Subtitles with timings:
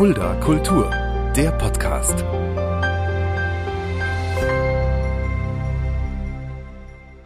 [0.00, 0.88] Fulda Kultur,
[1.36, 2.24] der Podcast.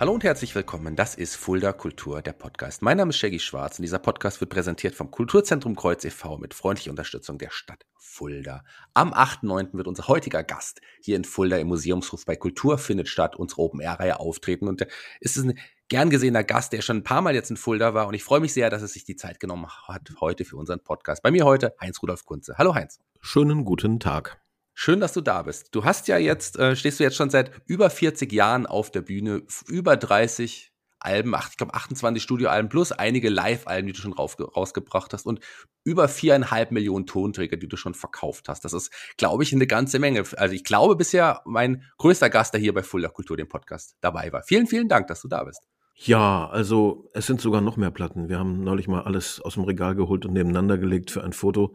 [0.01, 0.97] Hallo und herzlich willkommen.
[0.97, 2.83] Das ist Fulda Kultur, der Podcast.
[2.83, 6.39] Mein Name ist Shaggy Schwarz und dieser Podcast wird präsentiert vom Kulturzentrum Kreuz e.V.
[6.39, 8.65] mit freundlicher Unterstützung der Stadt Fulda.
[8.93, 9.75] Am 8.9.
[9.75, 14.19] wird unser heutiger Gast hier in Fulda im Museumshof bei Kultur findet statt, unsere Open-Air-Reihe
[14.19, 14.67] auftreten.
[14.67, 14.85] Und
[15.21, 18.07] es ist ein gern gesehener Gast, der schon ein paar Mal jetzt in Fulda war.
[18.07, 20.81] Und ich freue mich sehr, dass er sich die Zeit genommen hat heute für unseren
[20.81, 21.23] Podcast.
[21.23, 22.55] Bei mir heute Heinz-Rudolf Kunze.
[22.59, 22.99] Hallo Heinz.
[23.21, 24.41] Schönen guten Tag.
[24.73, 25.69] Schön, dass du da bist.
[25.73, 29.03] Du hast ja jetzt, äh, stehst du jetzt schon seit über 40 Jahren auf der
[29.03, 30.73] Bühne, über 30
[31.05, 35.41] Alben, ach, ich glaube 28 Studioalben plus einige Live-Alben, die du schon rausgebracht hast und
[35.85, 38.65] über viereinhalb Millionen Tonträger, die du schon verkauft hast.
[38.65, 40.25] Das ist, glaube ich, eine ganze Menge.
[40.37, 44.33] Also ich glaube bisher mein größter Gast, der hier bei Fuller Kultur, dem Podcast, dabei
[44.33, 44.43] war.
[44.45, 45.61] Vielen, vielen Dank, dass du da bist.
[45.97, 48.29] Ja, also es sind sogar noch mehr Platten.
[48.29, 51.75] Wir haben neulich mal alles aus dem Regal geholt und nebeneinander gelegt für ein Foto.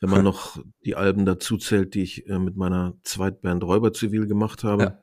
[0.00, 4.26] Wenn man noch die Alben dazu zählt, die ich äh, mit meiner Zweitband Räuber Zivil
[4.26, 4.98] gemacht habe ja.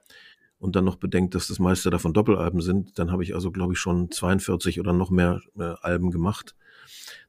[0.59, 3.73] und dann noch bedenkt, dass das meiste davon Doppelalben sind, dann habe ich also, glaube
[3.73, 6.55] ich, schon 42 oder noch mehr äh, Alben gemacht.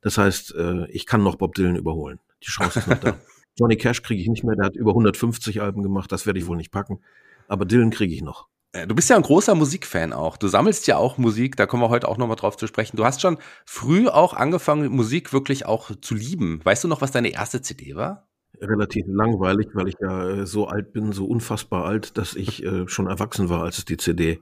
[0.02, 2.20] Das heißt, äh, ich kann noch Bob Dylan überholen.
[2.44, 3.18] Die Chance ist noch da.
[3.58, 6.46] Johnny Cash kriege ich nicht mehr, der hat über 150 Alben gemacht, das werde ich
[6.46, 7.00] wohl nicht packen.
[7.48, 8.48] Aber Dylan kriege ich noch.
[8.74, 10.36] Äh, du bist ja ein großer Musikfan auch.
[10.36, 12.96] Du sammelst ja auch Musik, da kommen wir heute auch nochmal drauf zu sprechen.
[12.96, 16.60] Du hast schon früh auch angefangen, Musik wirklich auch zu lieben.
[16.64, 18.28] Weißt du noch, was deine erste CD war?
[18.60, 22.86] Relativ langweilig, weil ich ja äh, so alt bin, so unfassbar alt, dass ich äh,
[22.88, 24.40] schon erwachsen war, als es die CD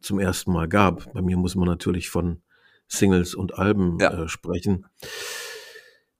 [0.00, 1.12] zum ersten Mal gab.
[1.12, 2.40] Bei mir muss man natürlich von
[2.86, 4.12] Singles und Alben ja.
[4.12, 4.86] äh, sprechen.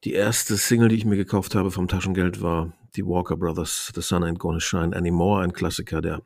[0.05, 4.03] Die erste Single, die ich mir gekauft habe vom Taschengeld, war die Walker Brothers, The
[4.03, 6.23] Sun Ain't Gonna Shine Anymore, ein Klassiker, der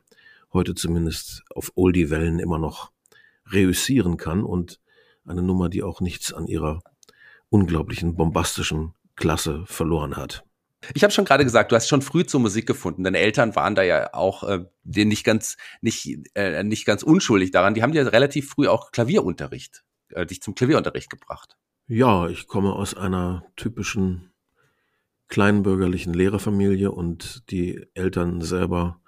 [0.53, 2.91] heute zumindest auf Oldie-Wellen immer noch
[3.51, 4.79] reüssieren kann und
[5.25, 6.81] eine Nummer, die auch nichts an ihrer
[7.49, 10.43] unglaublichen bombastischen Klasse verloren hat.
[10.93, 13.03] Ich habe schon gerade gesagt, du hast schon früh zur Musik gefunden.
[13.03, 17.73] Deine Eltern waren da ja auch äh, nicht ganz nicht äh, nicht ganz unschuldig daran.
[17.73, 21.57] Die haben dir relativ früh auch Klavierunterricht, äh, dich zum Klavierunterricht gebracht.
[21.87, 24.31] Ja, ich komme aus einer typischen
[25.27, 29.01] kleinbürgerlichen Lehrerfamilie und die Eltern selber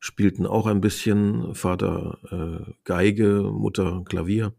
[0.00, 4.54] spielten auch ein bisschen, Vater äh, Geige, Mutter Klavier.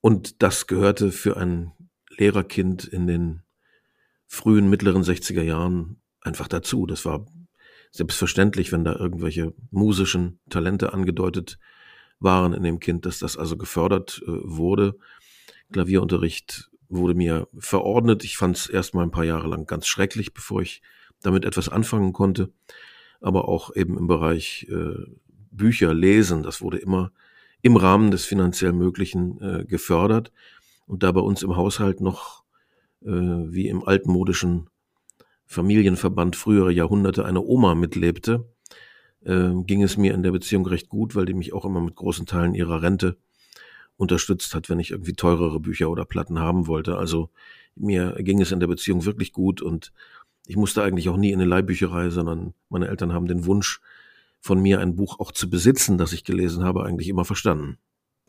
[0.00, 1.72] Und das gehörte für ein
[2.16, 3.42] Lehrerkind in den
[4.26, 6.86] frühen, mittleren 60er Jahren einfach dazu.
[6.86, 7.26] Das war
[7.90, 11.58] selbstverständlich, wenn da irgendwelche musischen Talente angedeutet
[12.20, 14.96] waren in dem Kind, dass das also gefördert äh, wurde.
[15.72, 18.22] Klavierunterricht wurde mir verordnet.
[18.22, 20.80] Ich fand es erst mal ein paar Jahre lang ganz schrecklich, bevor ich
[21.22, 22.52] damit etwas anfangen konnte
[23.20, 25.06] aber auch eben im Bereich äh,
[25.50, 26.42] Bücher lesen.
[26.42, 27.12] Das wurde immer
[27.62, 30.32] im Rahmen des finanziell Möglichen äh, gefördert.
[30.86, 32.44] Und da bei uns im Haushalt noch
[33.02, 34.68] äh, wie im altmodischen
[35.46, 38.48] Familienverband frühere Jahrhunderte eine Oma mitlebte,
[39.24, 41.96] äh, ging es mir in der Beziehung recht gut, weil die mich auch immer mit
[41.96, 43.16] großen Teilen ihrer Rente
[43.96, 46.96] unterstützt hat, wenn ich irgendwie teurere Bücher oder Platten haben wollte.
[46.96, 47.30] Also
[47.74, 49.92] mir ging es in der Beziehung wirklich gut und
[50.46, 53.80] ich musste eigentlich auch nie in eine Leihbücherei, sondern meine Eltern haben den Wunsch
[54.40, 57.78] von mir, ein Buch auch zu besitzen, das ich gelesen habe, eigentlich immer verstanden.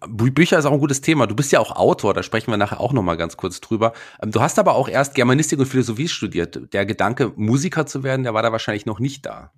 [0.08, 1.28] Bücher ist auch ein gutes Thema.
[1.28, 3.94] Du bist ja auch Autor, da sprechen wir nachher auch noch mal ganz kurz drüber.
[4.22, 6.74] Ähm, du hast aber auch erst Germanistik und Philosophie studiert.
[6.74, 9.52] Der Gedanke, Musiker zu werden, der war da wahrscheinlich noch nicht da.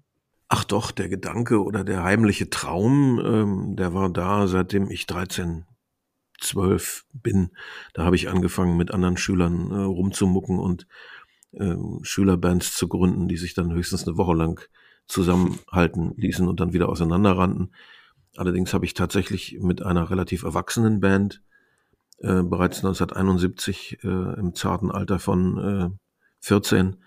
[0.49, 5.65] Ach doch, der Gedanke oder der heimliche Traum, ähm, der war da, seitdem ich 13,
[6.41, 7.51] 12 bin.
[7.93, 10.87] Da habe ich angefangen, mit anderen Schülern äh, rumzumucken und
[11.59, 14.61] ähm, Schülerbands zu gründen, die sich dann höchstens eine Woche lang
[15.07, 17.73] zusammenhalten ließen und dann wieder auseinanderrannten.
[18.35, 21.41] Allerdings habe ich tatsächlich mit einer relativ erwachsenen Band
[22.19, 25.89] äh, bereits 1971 äh, im zarten Alter von äh,
[26.39, 26.97] 14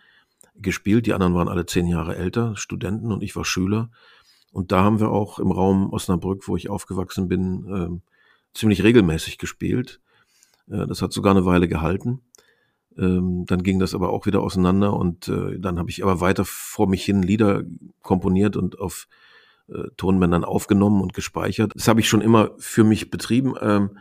[0.54, 1.06] gespielt.
[1.06, 3.90] Die anderen waren alle zehn Jahre älter, Studenten und ich war Schüler.
[4.52, 8.10] Und da haben wir auch im Raum Osnabrück, wo ich aufgewachsen bin, äh,
[8.54, 10.00] ziemlich regelmäßig gespielt.
[10.70, 12.22] Äh, das hat sogar eine Weile gehalten.
[12.98, 16.44] Ähm, dann ging das aber auch wieder auseinander und äh, dann habe ich aber weiter
[16.44, 17.62] vor mich hin Lieder
[18.02, 19.06] komponiert und auf
[19.68, 21.72] äh, Tonbändern aufgenommen und gespeichert.
[21.74, 23.54] Das habe ich schon immer für mich betrieben.
[23.60, 23.98] Ähm,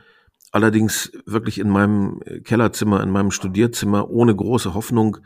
[0.52, 5.18] allerdings wirklich in meinem Kellerzimmer, in meinem Studierzimmer, ohne große Hoffnung,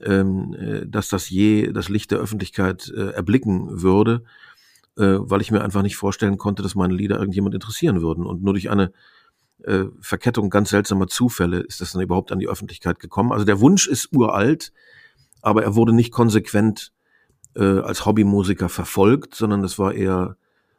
[0.00, 4.22] ähm, äh, dass das je das Licht der Öffentlichkeit äh, erblicken würde,
[4.96, 8.24] äh, weil ich mir einfach nicht vorstellen konnte, dass meine Lieder irgendjemand interessieren würden.
[8.24, 8.92] Und nur durch eine
[9.62, 13.32] äh, Verkettung ganz seltsamer Zufälle ist das dann überhaupt an die Öffentlichkeit gekommen.
[13.32, 14.72] Also der Wunsch ist uralt,
[15.42, 16.92] aber er wurde nicht konsequent
[17.54, 20.36] äh, als Hobbymusiker verfolgt, sondern das war eher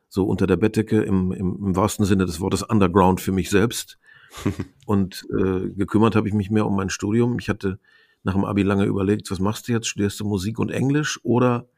[0.10, 3.98] so unter der Bettdecke im, im, im wahrsten Sinne des Wortes Underground für mich selbst.
[4.86, 7.40] und äh, gekümmert habe ich mich mehr um mein Studium.
[7.40, 7.80] Ich hatte
[8.24, 9.88] nach dem Abi lange überlegt, was machst du jetzt?
[9.88, 11.70] Studierst du Musik und Englisch oder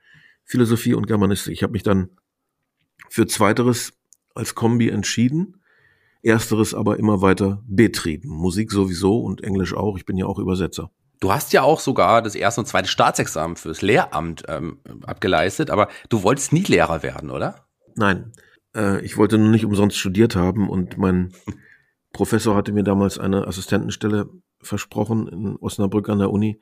[0.44, 1.53] Philosophie und Germanistik?
[1.53, 2.09] Ich habe mich dann
[3.09, 3.94] für zweiteres
[4.33, 5.57] als Kombi entschieden,
[6.22, 8.30] ersteres aber immer weiter betrieben.
[8.30, 9.98] Musik sowieso und Englisch auch.
[9.98, 10.92] Ich bin ja auch Übersetzer.
[11.19, 15.88] Du hast ja auch sogar das erste und zweite Staatsexamen fürs Lehramt ähm, abgeleistet, aber
[16.10, 17.68] du wolltest nie Lehrer werden, oder?
[17.96, 18.34] Nein,
[18.75, 21.34] äh, ich wollte nur nicht umsonst studiert haben und mein
[22.14, 24.30] Professor hatte mir damals eine Assistentenstelle
[24.62, 26.60] versprochen in Osnabrück an der Uni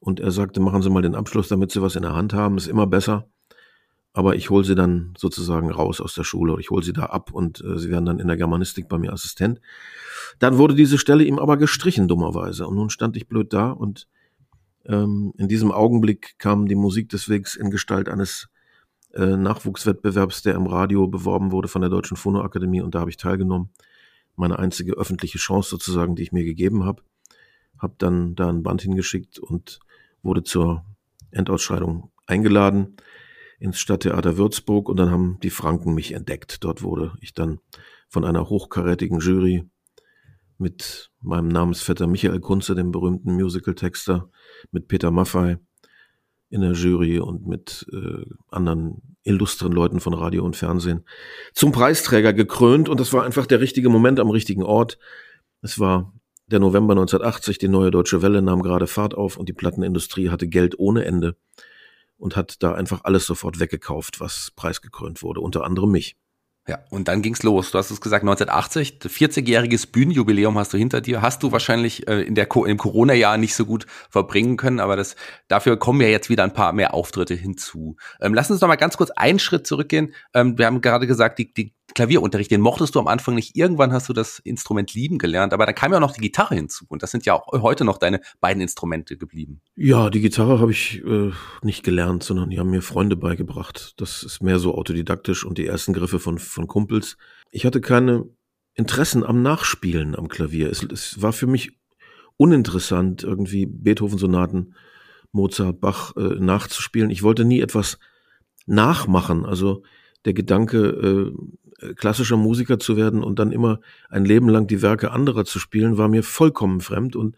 [0.00, 2.56] und er sagte, machen Sie mal den Abschluss, damit Sie was in der Hand haben,
[2.56, 3.28] ist immer besser.
[4.14, 7.32] Aber ich hole Sie dann sozusagen raus aus der Schule, ich hole Sie da ab
[7.32, 9.60] und äh, Sie werden dann in der Germanistik bei mir Assistent.
[10.38, 12.66] Dann wurde diese Stelle ihm aber gestrichen, dummerweise.
[12.66, 14.06] Und nun stand ich blöd da und
[14.84, 18.48] ähm, in diesem Augenblick kam die Musik des Wegs in Gestalt eines
[19.14, 23.16] äh, Nachwuchswettbewerbs, der im Radio beworben wurde von der Deutschen Phonoakademie und da habe ich
[23.16, 23.70] teilgenommen.
[24.36, 27.02] Meine einzige öffentliche Chance sozusagen, die ich mir gegeben habe.
[27.78, 29.80] Habe dann da ein Band hingeschickt und
[30.22, 30.84] wurde zur
[31.30, 32.96] Endausscheidung eingeladen
[33.62, 36.64] ins Stadttheater Würzburg und dann haben die Franken mich entdeckt.
[36.64, 37.60] Dort wurde ich dann
[38.08, 39.64] von einer hochkarätigen Jury
[40.58, 44.28] mit meinem Namensvetter Michael Kunze, dem berühmten Musical-Texter,
[44.72, 45.58] mit Peter Maffei
[46.50, 51.04] in der Jury und mit äh, anderen illustren Leuten von Radio und Fernsehen
[51.54, 54.98] zum Preisträger gekrönt und das war einfach der richtige Moment am richtigen Ort.
[55.62, 56.12] Es war
[56.46, 60.48] der November 1980, die neue deutsche Welle nahm gerade Fahrt auf und die Plattenindustrie hatte
[60.48, 61.36] Geld ohne Ende
[62.22, 66.16] und hat da einfach alles sofort weggekauft, was preisgekrönt wurde, unter anderem mich.
[66.68, 67.72] Ja, und dann ging's los.
[67.72, 71.20] Du hast es gesagt, 1980, 40-jähriges Bühnenjubiläum hast du hinter dir.
[71.20, 75.16] Hast du wahrscheinlich äh, in der im Corona-Jahr nicht so gut verbringen können, aber das
[75.48, 77.96] dafür kommen ja jetzt wieder ein paar mehr Auftritte hinzu.
[78.20, 80.14] Ähm, lass uns noch mal ganz kurz einen Schritt zurückgehen.
[80.34, 83.56] Ähm, wir haben gerade gesagt, die, die Klavierunterricht, den mochtest du am Anfang nicht.
[83.56, 86.54] Irgendwann hast du das Instrument lieben gelernt, aber da kam ja auch noch die Gitarre
[86.54, 86.86] hinzu.
[86.88, 89.60] Und das sind ja auch heute noch deine beiden Instrumente geblieben.
[89.76, 91.32] Ja, die Gitarre habe ich äh,
[91.62, 93.94] nicht gelernt, sondern die haben mir Freunde beigebracht.
[93.98, 97.16] Das ist mehr so autodidaktisch und die ersten Griffe von, von Kumpels.
[97.50, 98.24] Ich hatte keine
[98.74, 100.70] Interessen am Nachspielen am Klavier.
[100.70, 101.78] Es, es war für mich
[102.36, 104.74] uninteressant, irgendwie Beethoven-Sonaten,
[105.32, 107.10] Mozart, Bach äh, nachzuspielen.
[107.10, 107.98] Ich wollte nie etwas
[108.66, 109.44] nachmachen.
[109.44, 109.82] Also
[110.24, 111.32] der Gedanke, äh,
[111.96, 115.98] klassischer Musiker zu werden und dann immer ein Leben lang die Werke anderer zu spielen,
[115.98, 117.16] war mir vollkommen fremd.
[117.16, 117.36] Und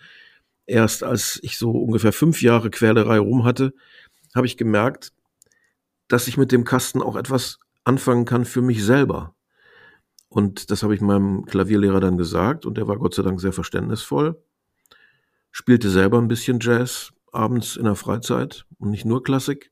[0.67, 3.75] erst als ich so ungefähr fünf Jahre Quälerei rum hatte,
[4.35, 5.13] habe ich gemerkt,
[6.09, 9.35] dass ich mit dem Kasten auch etwas anfangen kann für mich selber.
[10.29, 13.53] Und das habe ich meinem Klavierlehrer dann gesagt und der war Gott sei Dank sehr
[13.53, 14.43] verständnisvoll.
[15.53, 19.71] Spielte selber ein bisschen Jazz abends in der Freizeit und nicht nur Klassik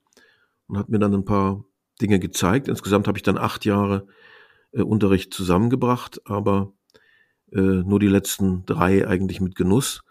[0.68, 1.64] und hat mir dann ein paar
[2.00, 2.68] Dinge gezeigt.
[2.68, 4.06] Insgesamt habe ich dann acht Jahre
[4.72, 6.72] äh, Unterricht zusammengebracht, aber
[7.52, 10.02] äh, nur die letzten drei eigentlich mit Genuss.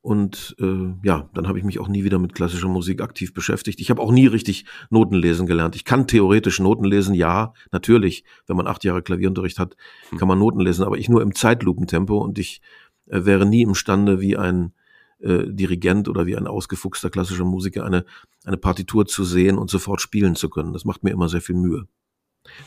[0.00, 3.80] Und äh, ja, dann habe ich mich auch nie wieder mit klassischer Musik aktiv beschäftigt.
[3.80, 5.74] Ich habe auch nie richtig Noten lesen gelernt.
[5.74, 8.22] Ich kann theoretisch Noten lesen, ja, natürlich.
[8.46, 9.76] Wenn man acht Jahre Klavierunterricht hat,
[10.10, 10.18] hm.
[10.18, 12.60] kann man Noten lesen, aber ich nur im Zeitlupentempo und ich
[13.06, 14.74] äh, wäre nie imstande, wie ein
[15.18, 18.04] äh, Dirigent oder wie ein ausgefuchster klassischer Musiker eine,
[18.44, 20.72] eine Partitur zu sehen und sofort spielen zu können.
[20.72, 21.88] Das macht mir immer sehr viel Mühe.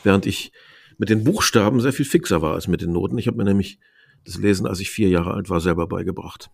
[0.02, 0.52] Während ich
[1.00, 3.16] mit den Buchstaben sehr viel fixer war als mit den Noten.
[3.16, 3.80] Ich habe mir nämlich
[4.26, 6.50] das Lesen, als ich vier Jahre alt war, selber beigebracht.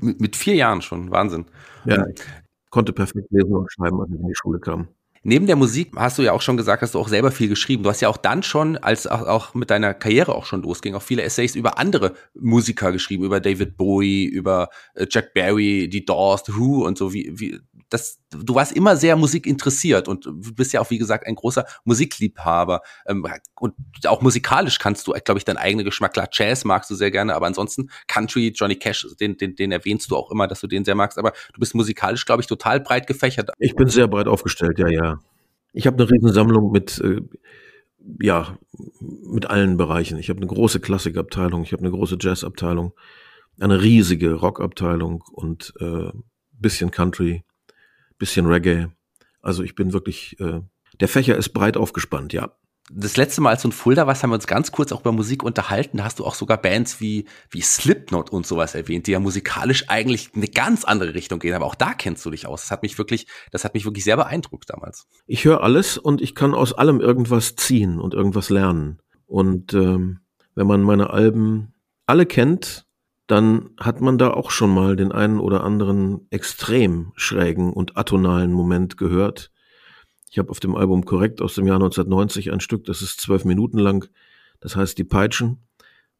[0.00, 1.46] Mit, mit vier Jahren schon, Wahnsinn.
[1.84, 2.22] Ja, ich
[2.70, 4.86] konnte perfekt lesen und schreiben, als ich in die Schule kam.
[5.24, 7.82] Neben der Musik hast du ja auch schon gesagt, hast du auch selber viel geschrieben.
[7.82, 10.94] Du hast ja auch dann schon, als auch, auch mit deiner Karriere auch schon losging,
[10.94, 16.04] auch viele Essays über andere Musiker geschrieben, über David Bowie, über äh, Jack Barry, die
[16.04, 17.12] Doors, The Who und so.
[17.12, 17.58] Wie, wie,
[17.90, 21.64] das, du warst immer sehr musikinteressiert und du bist ja auch, wie gesagt, ein großer
[21.84, 22.82] Musikliebhaber.
[23.06, 23.26] Ähm,
[23.58, 23.74] und
[24.06, 26.12] auch musikalisch kannst du, glaube ich, deinen eigenen Geschmack.
[26.12, 30.10] Klar, Jazz magst du sehr gerne, aber ansonsten Country, Johnny Cash, den, den, den erwähnst
[30.10, 31.18] du auch immer, dass du den sehr magst.
[31.18, 33.50] Aber du bist musikalisch, glaube ich, total breit gefächert.
[33.58, 35.20] Ich bin sehr breit aufgestellt, ja, ja.
[35.72, 37.20] Ich habe eine Riesensammlung mit, äh,
[38.20, 38.58] ja,
[39.00, 40.18] mit allen Bereichen.
[40.18, 42.92] Ich habe eine große Klassikabteilung, ich habe eine große Jazzabteilung,
[43.60, 46.10] eine riesige Rockabteilung und äh,
[46.52, 47.44] bisschen Country,
[48.18, 48.88] bisschen Reggae.
[49.40, 50.60] Also ich bin wirklich, äh,
[51.00, 52.52] der Fächer ist breit aufgespannt, ja
[52.90, 55.12] das letzte Mal, als du in Fulda warst, haben wir uns ganz kurz auch über
[55.12, 55.98] Musik unterhalten.
[55.98, 59.88] Da hast du auch sogar Bands wie, wie Slipknot und sowas erwähnt, die ja musikalisch
[59.88, 61.54] eigentlich eine ganz andere Richtung gehen.
[61.54, 62.62] Aber auch da kennst du dich aus.
[62.62, 65.06] Das hat mich wirklich, das hat mich wirklich sehr beeindruckt damals.
[65.26, 69.00] Ich höre alles und ich kann aus allem irgendwas ziehen und irgendwas lernen.
[69.26, 70.20] Und ähm,
[70.54, 71.74] wenn man meine Alben
[72.06, 72.86] alle kennt,
[73.28, 78.52] dann hat man da auch schon mal den einen oder anderen extrem schrägen und atonalen
[78.52, 79.52] Moment gehört
[80.30, 83.44] ich habe auf dem Album Korrekt aus dem Jahr 1990 ein Stück, das ist zwölf
[83.44, 84.08] Minuten lang.
[84.60, 85.58] Das heißt Die Peitschen.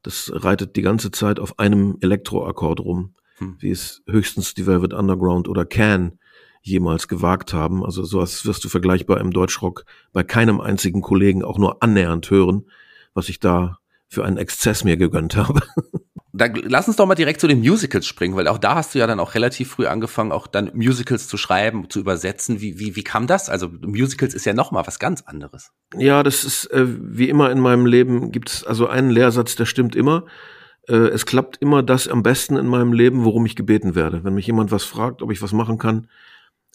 [0.03, 3.15] Das reitet die ganze Zeit auf einem Elektroakkord rum.
[3.39, 3.57] hm.
[3.61, 6.19] wie es höchstens die Velvet Underground oder Can
[6.63, 7.85] jemals gewagt haben.
[7.85, 12.69] Also sowas wirst du vergleichbar im Deutschrock bei keinem einzigen Kollegen auch nur annähernd hören,
[13.15, 15.61] was ich da für einen Exzess mir gegönnt habe.
[16.33, 18.99] Da, lass uns doch mal direkt zu den Musicals springen, weil auch da hast du
[18.99, 22.61] ja dann auch relativ früh angefangen, auch dann Musicals zu schreiben, zu übersetzen.
[22.61, 23.49] Wie, wie, wie kam das?
[23.49, 25.73] Also Musicals ist ja noch mal was ganz anderes.
[25.97, 29.65] Ja, das ist äh, wie immer in meinem Leben gibt es also einen Lehrsatz, der
[29.65, 30.27] stimmt immer.
[30.87, 34.23] Äh, es klappt immer das am besten in meinem Leben, worum ich gebeten werde.
[34.23, 36.09] Wenn mich jemand was fragt, ob ich was machen kann,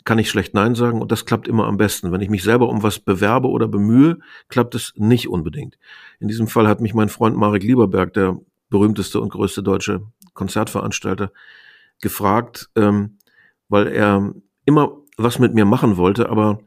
[0.03, 2.11] kann ich schlecht Nein sagen und das klappt immer am besten.
[2.11, 4.17] Wenn ich mich selber um was bewerbe oder bemühe,
[4.49, 5.77] klappt es nicht unbedingt.
[6.19, 8.39] In diesem Fall hat mich mein Freund Marek Lieberberg, der
[8.73, 10.01] berühmteste und größte deutsche
[10.33, 11.31] Konzertveranstalter,
[12.01, 13.19] gefragt, ähm,
[13.69, 14.33] weil er
[14.65, 16.59] immer was mit mir machen wollte, aber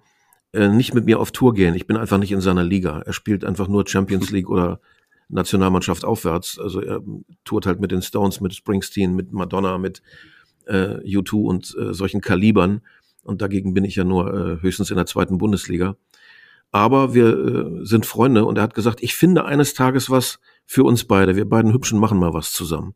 [0.53, 1.75] äh, nicht mit mir auf Tour gehen.
[1.75, 3.03] Ich bin einfach nicht in seiner Liga.
[3.05, 4.81] Er spielt einfach nur Champions League oder
[5.29, 6.61] Nationalmannschaft aufwärts.
[6.61, 7.03] Also er
[7.45, 10.01] tourt halt mit den Stones, mit Springsteen, mit Madonna, mit
[10.67, 12.83] äh, U2 und äh, solchen Kalibern.
[13.25, 15.97] Und dagegen bin ich ja nur äh, höchstens in der zweiten Bundesliga.
[16.73, 20.83] Aber wir äh, sind Freunde und er hat gesagt, ich finde eines Tages was für
[20.85, 21.37] uns beide.
[21.37, 22.95] Wir beiden Hübschen machen mal was zusammen.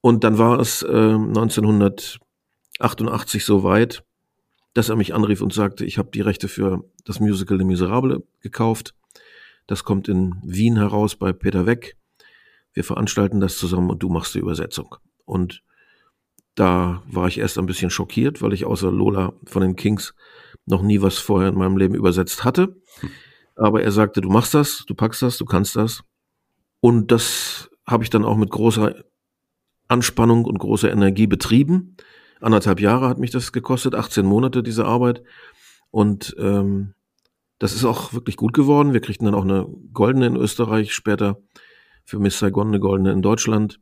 [0.00, 4.04] Und dann war es äh, 1988 so weit,
[4.74, 8.22] dass er mich anrief und sagte, ich habe die Rechte für das Musical Le Miserable
[8.40, 8.94] gekauft.
[9.66, 11.96] Das kommt in Wien heraus bei Peter Weck.
[12.74, 14.96] Wir veranstalten das zusammen und du machst die Übersetzung.
[15.24, 15.62] Und
[16.56, 20.14] da war ich erst ein bisschen schockiert, weil ich außer Lola von den Kings
[20.66, 22.76] noch nie was vorher in meinem Leben übersetzt hatte.
[23.54, 26.02] Aber er sagte, du machst das, du packst das, du kannst das.
[26.80, 28.94] Und das habe ich dann auch mit großer
[29.88, 31.96] Anspannung und großer Energie betrieben.
[32.40, 35.22] Anderthalb Jahre hat mich das gekostet, 18 Monate diese Arbeit.
[35.90, 36.94] Und ähm,
[37.58, 38.92] das ist auch wirklich gut geworden.
[38.92, 41.40] Wir kriegten dann auch eine goldene in Österreich, später
[42.04, 43.80] für Miss Saigon eine goldene in Deutschland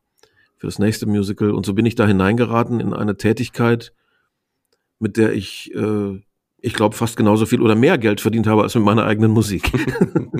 [0.57, 1.51] für das nächste Musical.
[1.51, 3.93] Und so bin ich da hineingeraten in eine Tätigkeit,
[4.99, 6.23] mit der ich, äh,
[6.65, 9.71] ich glaube, fast genauso viel oder mehr Geld verdient habe als mit meiner eigenen Musik.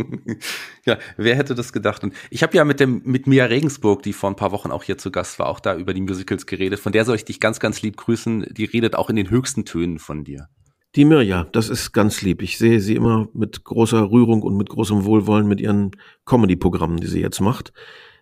[0.87, 2.03] ja, wer hätte das gedacht?
[2.03, 4.83] Und ich habe ja mit dem mit Mia Regensburg, die vor ein paar Wochen auch
[4.83, 6.81] hier zu Gast war, auch da über die Musicals geredet.
[6.81, 8.47] Von der soll ich dich ganz, ganz lieb grüßen.
[8.51, 10.49] Die redet auch in den höchsten Tönen von dir.
[10.97, 12.41] Die Mirja, das ist ganz lieb.
[12.41, 15.91] Ich sehe sie immer mit großer Rührung und mit großem Wohlwollen mit ihren
[16.25, 17.75] Comedy-Programmen, die sie jetzt macht.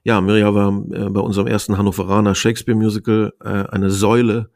[0.02, 4.50] Ja, Mirja war äh, bei unserem ersten Hannoveraner Shakespeare-Musical äh, eine Säule,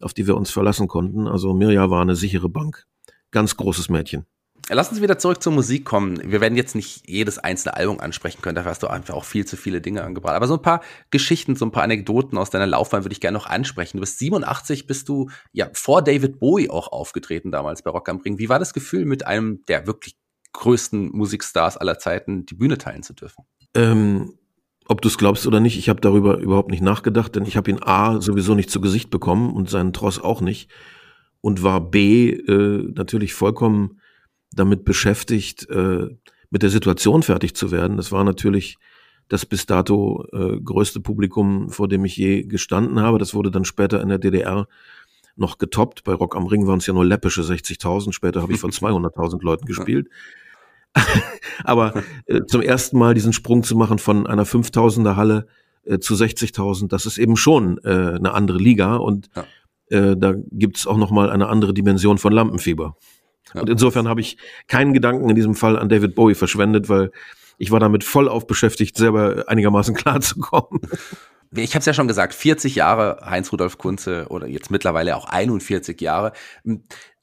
[0.00, 1.26] auf die wir uns verlassen konnten.
[1.26, 2.86] Also Mirja war eine sichere Bank.
[3.32, 4.26] Ganz großes Mädchen.
[4.68, 6.20] Lass uns wieder zurück zur Musik kommen.
[6.30, 9.44] Wir werden jetzt nicht jedes einzelne Album ansprechen können, dafür hast du einfach auch viel
[9.44, 10.36] zu viele Dinge angebracht.
[10.36, 13.36] Aber so ein paar Geschichten, so ein paar Anekdoten aus deiner Laufbahn würde ich gerne
[13.36, 13.96] noch ansprechen.
[13.96, 18.18] Du bist 87, bist du ja vor David Bowie auch aufgetreten damals bei Rock am
[18.18, 18.38] Ring.
[18.38, 20.16] Wie war das Gefühl, mit einem der wirklich
[20.52, 23.44] größten Musikstars aller Zeiten die Bühne teilen zu dürfen?
[23.74, 24.38] Ähm,
[24.86, 27.70] ob du es glaubst oder nicht, ich habe darüber überhaupt nicht nachgedacht, denn ich habe
[27.70, 30.70] ihn A sowieso nicht zu Gesicht bekommen und seinen Tross auch nicht
[31.42, 34.00] und war B äh, natürlich vollkommen
[34.52, 36.08] damit beschäftigt, äh,
[36.50, 37.98] mit der Situation fertig zu werden.
[37.98, 38.78] Das war natürlich
[39.28, 43.18] das bis dato äh, größte Publikum, vor dem ich je gestanden habe.
[43.18, 44.68] Das wurde dann später in der DDR
[45.36, 46.04] noch getoppt.
[46.04, 48.12] Bei Rock am Ring waren es ja nur läppische 60.000.
[48.12, 50.08] Später habe ich von 200.000 Leuten gespielt.
[51.64, 55.46] Aber äh, zum ersten Mal diesen Sprung zu machen von einer 5000er Halle
[55.84, 59.46] äh, zu 60.000, das ist eben schon äh, eine andere Liga und ja.
[59.88, 62.96] Äh, da gibt's auch noch mal eine andere Dimension von Lampenfieber.
[63.54, 63.60] Ja.
[63.60, 64.36] Und insofern habe ich
[64.68, 67.10] keinen Gedanken in diesem Fall an David Bowie verschwendet, weil
[67.58, 70.80] ich war damit voll auf beschäftigt, selber einigermaßen klarzukommen.
[71.54, 76.00] Ich habe es ja schon gesagt, 40 Jahre Heinz-Rudolf Kunze oder jetzt mittlerweile auch 41
[76.00, 76.32] Jahre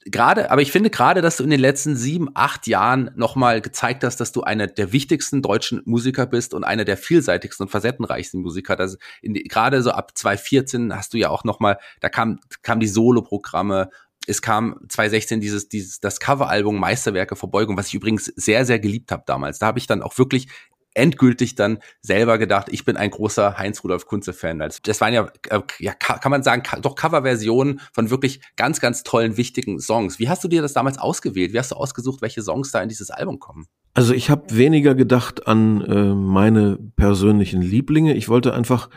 [0.04, 4.02] gerade, aber ich finde gerade, dass du in den letzten sieben, acht Jahren nochmal gezeigt
[4.04, 8.40] hast, dass du einer der wichtigsten deutschen Musiker bist und einer der vielseitigsten und facettenreichsten
[8.40, 8.76] Musiker.
[8.76, 12.88] Das in, gerade so ab 2014 hast du ja auch nochmal, da kam, kam die
[12.88, 13.90] Solo-Programme,
[14.26, 19.12] es kam 2016 dieses, dieses, das Coveralbum Meisterwerke Verbeugung, was ich übrigens sehr, sehr geliebt
[19.12, 19.58] habe damals.
[19.58, 20.48] Da habe ich dann auch wirklich
[20.94, 24.58] endgültig dann selber gedacht, ich bin ein großer Heinz-Rudolf Kunze-Fan.
[24.58, 29.36] Das waren ja, äh, ja, kann man sagen, doch Coverversionen von wirklich ganz, ganz tollen,
[29.36, 30.18] wichtigen Songs.
[30.18, 31.52] Wie hast du dir das damals ausgewählt?
[31.52, 33.66] Wie hast du ausgesucht, welche Songs da in dieses Album kommen?
[33.94, 38.14] Also ich habe weniger gedacht an äh, meine persönlichen Lieblinge.
[38.14, 38.88] Ich wollte einfach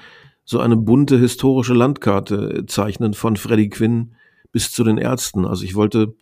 [0.46, 4.16] so eine bunte historische Landkarte äh, zeichnen von Freddie Quinn
[4.52, 5.46] bis zu den Ärzten.
[5.46, 6.16] Also ich wollte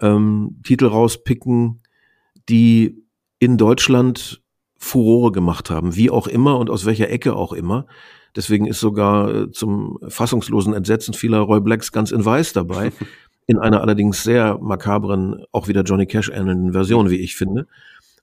[0.00, 1.82] ähm, Titel rauspicken,
[2.48, 3.04] die
[3.38, 4.42] in Deutschland
[4.80, 7.86] Furore gemacht haben, wie auch immer und aus welcher Ecke auch immer.
[8.34, 12.90] Deswegen ist sogar äh, zum fassungslosen Entsetzen vieler Roy Blacks ganz in Weiß dabei.
[13.46, 17.66] In einer allerdings sehr makabren, auch wieder Johnny Cash ähnelnden Version, wie ich finde.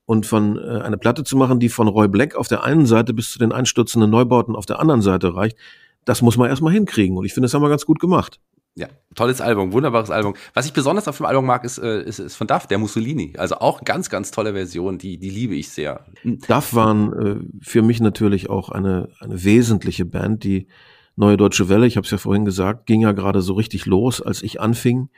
[0.06, 3.14] Und von äh, eine Platte zu machen, die von Roy Black auf der einen Seite
[3.14, 5.58] bis zu den einstürzenden Neubauten auf der anderen Seite reicht,
[6.06, 7.18] das muss man erstmal hinkriegen.
[7.18, 8.40] Und ich finde, das haben wir ganz gut gemacht.
[8.78, 10.36] Ja, tolles Album, wunderbares Album.
[10.54, 13.34] Was ich besonders auf dem Album mag, ist, äh, ist, ist von Duff, der Mussolini.
[13.36, 16.06] Also auch ganz, ganz tolle Version, die, die liebe ich sehr.
[16.24, 20.44] Duff waren äh, für mich natürlich auch eine, eine wesentliche Band.
[20.44, 20.68] Die
[21.16, 24.22] Neue Deutsche Welle, ich habe es ja vorhin gesagt, ging ja gerade so richtig los,
[24.22, 25.10] als ich anfing.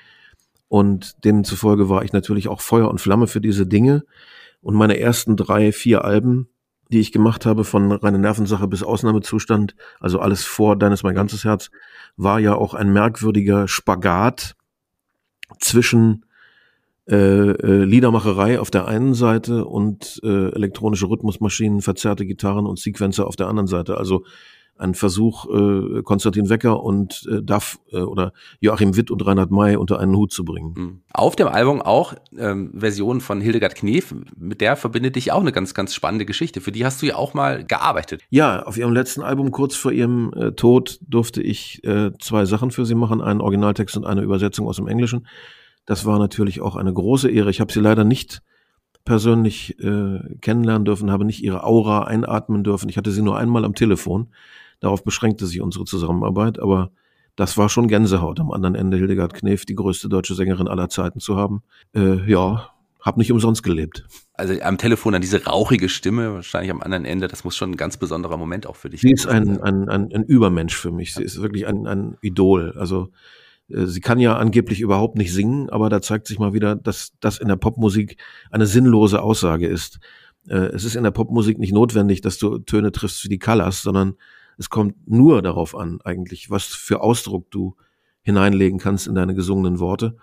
[0.69, 4.05] Und demzufolge war ich natürlich auch Feuer und Flamme für diese Dinge.
[4.61, 6.47] Und meine ersten drei, vier Alben,
[6.89, 11.43] die ich gemacht habe, von reine Nervensache bis Ausnahmezustand, also alles vor Deines mein ganzes
[11.45, 11.69] Herz,
[12.17, 14.55] war ja auch ein merkwürdiger Spagat
[15.59, 16.25] zwischen
[17.07, 23.25] äh, äh, Liedermacherei auf der einen Seite und äh, elektronische Rhythmusmaschinen, verzerrte Gitarren und Sequenzer
[23.25, 23.97] auf der anderen Seite.
[23.97, 24.25] Also
[24.79, 29.75] ein Versuch, äh, Konstantin Wecker und äh, Duff äh, oder Joachim Witt und Reinhard May
[29.75, 30.73] unter einen Hut zu bringen.
[30.75, 31.01] Mhm.
[31.13, 35.51] Auf dem Album auch ähm, Version von Hildegard Knef, mit der verbindet dich auch eine
[35.51, 36.61] ganz, ganz spannende Geschichte.
[36.61, 38.21] Für die hast du ja auch mal gearbeitet.
[38.29, 42.71] Ja, auf ihrem letzten Album, kurz vor ihrem äh, Tod, durfte ich äh, zwei Sachen
[42.71, 45.27] für sie machen, einen Originaltext und eine Übersetzung aus dem Englischen.
[45.85, 47.49] Das war natürlich auch eine große Ehre.
[47.49, 48.41] Ich habe sie leider nicht
[49.05, 52.89] persönlich äh, kennenlernen dürfen, habe nicht ihre Aura einatmen dürfen.
[52.89, 54.27] Ich hatte sie nur einmal am Telefon.
[54.79, 56.91] Darauf beschränkte sich unsere Zusammenarbeit, aber
[57.35, 61.19] das war schon Gänsehaut, am anderen Ende Hildegard Knef, die größte deutsche Sängerin aller Zeiten
[61.19, 61.63] zu haben.
[61.95, 64.05] Äh, ja, hab nicht umsonst gelebt.
[64.33, 67.77] Also am Telefon an diese rauchige Stimme, wahrscheinlich am anderen Ende, das muss schon ein
[67.77, 69.07] ganz besonderer Moment auch für dich sein.
[69.07, 71.13] Sie ist ein, ein, ein, ein Übermensch für mich.
[71.13, 72.73] Sie ist wirklich ein, ein Idol.
[72.77, 73.09] Also
[73.69, 77.13] äh, sie kann ja angeblich überhaupt nicht singen, aber da zeigt sich mal wieder, dass
[77.21, 78.17] das in der Popmusik
[78.51, 79.99] eine sinnlose Aussage ist.
[80.49, 83.81] Äh, es ist in der Popmusik nicht notwendig, dass du Töne triffst wie die Callas,
[83.81, 84.15] sondern
[84.59, 87.77] es kommt nur darauf an, eigentlich, was für Ausdruck du
[88.21, 90.17] hineinlegen kannst in deine gesungenen Worte.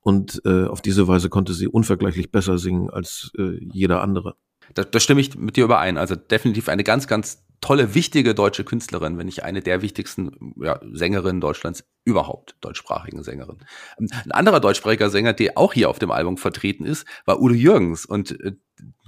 [0.00, 4.34] Und äh, auf diese Weise konnte sie unvergleichlich besser singen als äh, jeder andere.
[4.74, 5.98] Da, da stimme ich mit dir überein.
[5.98, 10.80] Also definitiv eine ganz, ganz tolle, wichtige deutsche Künstlerin, wenn nicht eine der wichtigsten ja,
[10.92, 13.58] Sängerinnen Deutschlands überhaupt, deutschsprachigen Sängerin.
[13.98, 18.04] Ein anderer deutschsprachiger Sänger, der auch hier auf dem Album vertreten ist, war Udo Jürgens.
[18.04, 18.52] Und äh,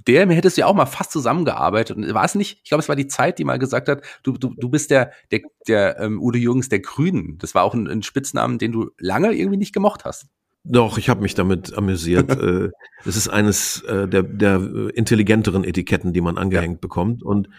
[0.07, 1.97] der, mir hättest du ja auch mal fast zusammengearbeitet.
[1.97, 4.33] Und war es nicht, ich glaube, es war die Zeit, die mal gesagt hat, du,
[4.33, 7.37] du, du bist der, der, der ähm, Udo Jürgens der Grünen.
[7.39, 10.27] Das war auch ein, ein Spitznamen, den du lange irgendwie nicht gemocht hast.
[10.63, 12.29] Doch, ich habe mich damit amüsiert.
[12.39, 12.69] Äh,
[13.05, 16.79] es ist eines äh, der, der intelligenteren Etiketten, die man angehängt ja.
[16.81, 17.23] bekommt.
[17.23, 17.49] Und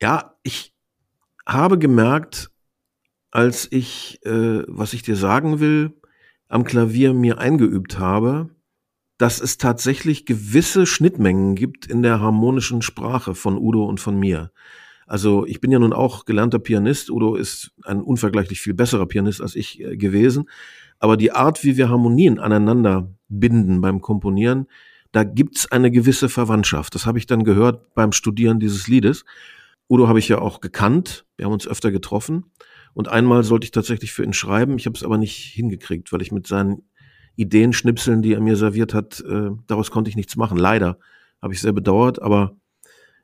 [0.00, 0.74] ja, ich
[1.46, 2.50] habe gemerkt,
[3.30, 5.94] als ich, äh, was ich dir sagen will,
[6.48, 8.50] am Klavier mir eingeübt habe,
[9.18, 14.52] dass es tatsächlich gewisse Schnittmengen gibt in der harmonischen Sprache von Udo und von mir.
[15.08, 17.10] Also ich bin ja nun auch gelernter Pianist.
[17.10, 20.48] Udo ist ein unvergleichlich viel besserer Pianist als ich äh, gewesen.
[21.00, 24.66] Aber die Art, wie wir Harmonien aneinander binden beim Komponieren,
[25.10, 26.94] da gibt's eine gewisse Verwandtschaft.
[26.94, 29.24] Das habe ich dann gehört beim Studieren dieses Liedes.
[29.88, 31.24] Udo habe ich ja auch gekannt.
[31.36, 32.44] Wir haben uns öfter getroffen.
[32.92, 34.76] Und einmal sollte ich tatsächlich für ihn schreiben.
[34.76, 36.82] Ich habe es aber nicht hingekriegt, weil ich mit seinen
[37.38, 40.58] Ideenschnipseln, die er mir serviert hat, äh, daraus konnte ich nichts machen.
[40.58, 40.98] Leider
[41.40, 42.56] habe ich sehr bedauert, aber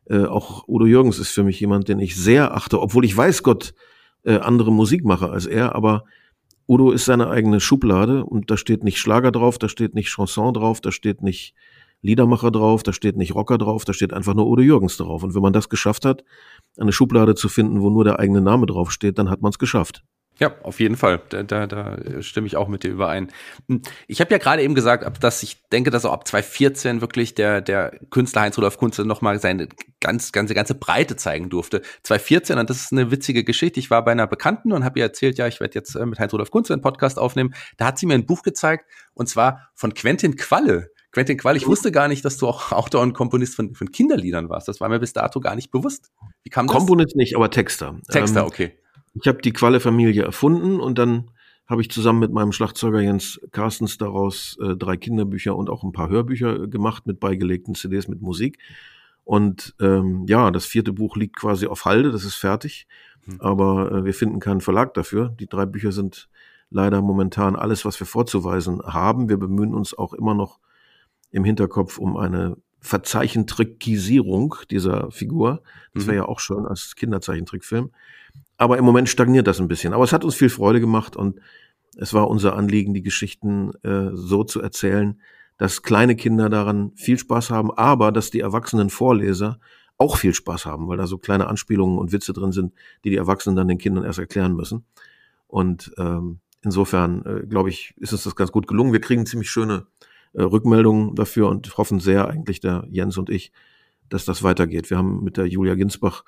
[0.09, 3.43] äh, auch Udo Jürgens ist für mich jemand, den ich sehr achte, obwohl ich weiß
[3.43, 3.75] Gott
[4.23, 6.05] äh, andere Musik mache als er, aber
[6.69, 10.55] Udo ist seine eigene Schublade und da steht nicht Schlager drauf, da steht nicht Chanson
[10.55, 11.55] drauf, da steht nicht
[12.01, 15.23] Liedermacher drauf, da steht nicht Rocker drauf, da steht einfach nur Udo Jürgens drauf.
[15.23, 16.23] Und wenn man das geschafft hat,
[16.79, 19.59] eine Schublade zu finden, wo nur der eigene Name drauf steht, dann hat man es
[19.59, 20.05] geschafft.
[20.41, 21.21] Ja, auf jeden Fall.
[21.29, 23.31] Da, da, da stimme ich auch mit dir überein.
[23.69, 27.35] Hm, ich habe ja gerade eben gesagt, dass ich denke, dass auch ab 2014 wirklich
[27.35, 29.69] der, der Künstler Heinz-Rudolf Kunze nochmal seine
[30.01, 31.83] ganz, ganze, ganze Breite zeigen durfte.
[32.03, 35.05] 2014, und das ist eine witzige Geschichte, ich war bei einer Bekannten und habe ihr
[35.05, 37.55] erzählt, ja, ich werde jetzt äh, mit Heinz-Rudolf Kunze einen Podcast aufnehmen.
[37.77, 40.91] Da hat sie mir ein Buch gezeigt, und zwar von Quentin Qualle.
[41.13, 44.49] Quentin Qualle, ich wusste gar nicht, dass du auch Autor und Komponist von, von Kinderliedern
[44.49, 44.67] warst.
[44.67, 46.11] Das war mir bis dato gar nicht bewusst.
[46.43, 46.77] Wie kam das?
[46.77, 48.01] Komponist nicht, aber Texter.
[48.11, 48.73] Texter, ähm, okay.
[49.15, 51.31] Ich habe die Qualle-Familie erfunden und dann
[51.67, 55.93] habe ich zusammen mit meinem Schlagzeuger Jens Carstens daraus äh, drei Kinderbücher und auch ein
[55.93, 58.59] paar Hörbücher gemacht mit beigelegten CDs mit Musik.
[59.25, 62.87] Und ähm, ja, das vierte Buch liegt quasi auf Halde, das ist fertig,
[63.25, 63.41] hm.
[63.41, 65.35] aber äh, wir finden keinen Verlag dafür.
[65.41, 66.29] Die drei Bücher sind
[66.69, 69.31] leider momentan alles, was wir vorzuweisen haben.
[69.31, 70.59] Wir bemühen uns auch immer noch
[71.31, 75.63] im Hinterkopf um eine Verzeichentrickisierung dieser Figur.
[75.95, 76.23] Das wäre mhm.
[76.23, 77.91] ja auch schön als Kinderzeichentrickfilm.
[78.57, 79.93] Aber im Moment stagniert das ein bisschen.
[79.93, 81.41] Aber es hat uns viel Freude gemacht und
[81.97, 85.21] es war unser Anliegen, die Geschichten äh, so zu erzählen,
[85.59, 89.61] dass kleine Kinder daran viel Spaß haben, aber dass die erwachsenen Vorleser
[89.97, 92.73] auch viel Spaß haben, weil da so kleine Anspielungen und Witze drin sind,
[93.05, 94.85] die die Erwachsenen dann den Kindern erst erklären müssen.
[95.47, 98.93] Und ähm, insofern, äh, glaube ich, ist uns das ganz gut gelungen.
[98.93, 99.87] Wir kriegen ziemlich schöne
[100.33, 103.53] äh, Rückmeldungen dafür und hoffen sehr, eigentlich der Jens und ich,
[104.09, 104.91] dass das weitergeht.
[104.91, 106.25] Wir haben mit der Julia Ginsbach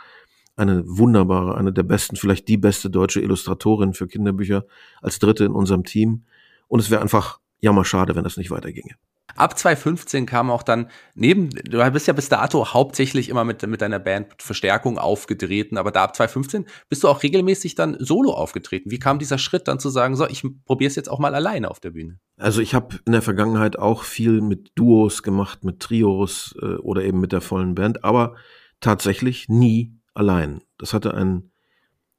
[0.57, 4.65] eine wunderbare, eine der besten, vielleicht die beste deutsche Illustratorin für Kinderbücher
[5.03, 6.25] als dritte in unserem Team.
[6.67, 8.95] Und es wäre einfach jammerschade, wenn das nicht weiterginge.
[9.35, 13.83] Ab 2015 kam auch dann neben, du bist ja bis dato hauptsächlich immer mit, mit
[13.83, 18.91] deiner Band Verstärkung aufgetreten, aber da ab 2015 bist du auch regelmäßig dann solo aufgetreten.
[18.91, 21.71] Wie kam dieser Schritt dann zu sagen, so, ich probiere es jetzt auch mal alleine
[21.71, 22.19] auf der Bühne?
[22.39, 27.03] Also ich habe in der Vergangenheit auch viel mit Duos gemacht, mit Trios äh, oder
[27.03, 28.37] eben mit der vollen Band, aber
[28.81, 30.63] tatsächlich nie allein.
[30.79, 31.51] Das hatte einen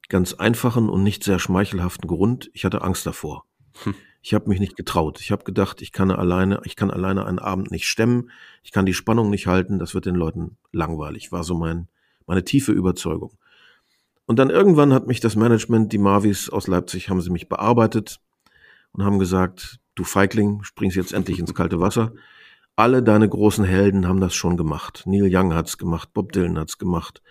[0.10, 2.50] ganz einfachen und nicht sehr schmeichelhaften Grund.
[2.54, 3.46] Ich hatte Angst davor.
[3.84, 3.96] Hm.
[4.22, 5.20] Ich habe mich nicht getraut.
[5.22, 8.32] Ich habe gedacht, ich kann alleine, ich kann alleine einen Abend nicht stemmen,
[8.64, 11.88] ich kann die Spannung nicht halten, das wird den Leuten langweilig, war so mein,
[12.26, 13.38] meine tiefe Überzeugung.
[14.26, 18.20] Und dann irgendwann hat mich das Management, die Marvis aus Leipzig, haben sie mich bearbeitet
[18.92, 22.12] und haben gesagt, du Feigling, springst jetzt endlich ins kalte Wasser.
[22.76, 25.04] Alle deine großen Helden haben das schon gemacht.
[25.06, 27.22] Neil Young hat's gemacht, Bob Dylan hat's gemacht,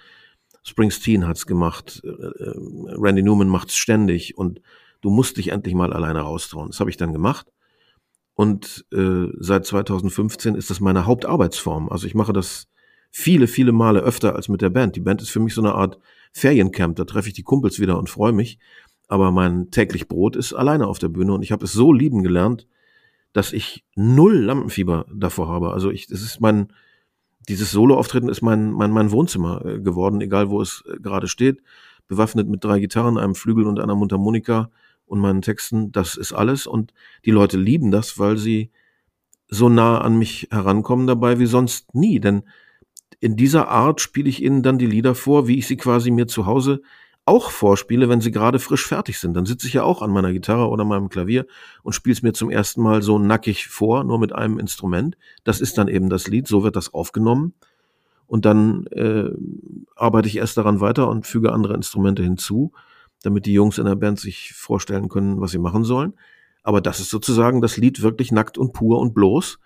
[0.67, 2.55] Springsteen hat's gemacht, äh, äh,
[2.99, 4.61] Randy Newman macht's ständig und
[5.01, 6.69] du musst dich endlich mal alleine raustrauen.
[6.69, 7.47] Das habe ich dann gemacht.
[8.35, 11.89] Und äh, seit 2015 ist das meine Hauptarbeitsform.
[11.89, 12.67] Also ich mache das
[13.11, 14.97] viele, viele Male öfter als mit der Band.
[14.97, 15.99] Die Band ist für mich so eine Art
[16.33, 16.97] Feriencamp.
[16.97, 18.59] Da treffe ich die Kumpels wieder und freue mich.
[19.07, 22.25] Aber mein täglich Brot ist alleine auf der Bühne und ich habe es so lieben
[22.25, 22.67] gelernt,
[23.33, 25.73] dass ich null Lampenfieber davor habe.
[25.73, 26.73] Also ich, das ist mein,
[27.49, 31.63] dieses Soloauftreten ist mein, mein, mein Wohnzimmer äh, geworden, egal wo es äh, gerade steht.
[32.09, 34.71] Bewaffnet mit drei Gitarren, einem Flügel und einer Mundharmonika
[35.07, 36.67] und meinen Texten, das ist alles.
[36.67, 36.93] Und
[37.25, 38.71] die Leute lieben das, weil sie
[39.49, 42.21] so nah an mich herankommen dabei wie sonst nie.
[42.21, 42.43] Denn
[43.21, 46.27] in dieser Art spiele ich ihnen dann die Lieder vor, wie ich sie quasi mir
[46.27, 46.83] zu Hause
[47.27, 49.35] auch vorspiele, wenn sie gerade frisch fertig sind.
[49.35, 51.47] Dann sitze ich ja auch an meiner Gitarre oder meinem Klavier
[51.83, 55.19] und spiele es mir zum ersten Mal so nackig vor, nur mit einem Instrument.
[55.45, 57.53] Das ist dann eben das Lied, so wird das aufgenommen.
[58.27, 59.31] Und dann äh,
[59.97, 62.73] arbeite ich erst daran weiter und füge andere Instrumente hinzu
[63.23, 66.15] damit die Jungs in der Band sich vorstellen können, was sie machen sollen.
[66.63, 69.59] Aber das ist sozusagen das Lied wirklich nackt und pur und bloß.